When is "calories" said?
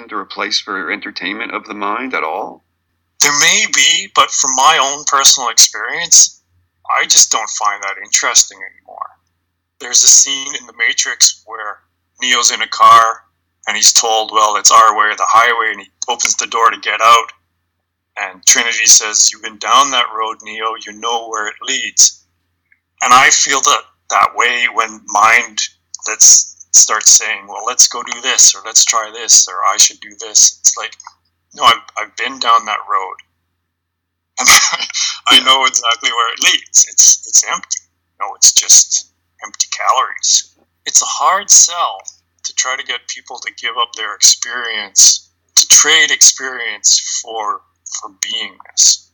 39.70-40.56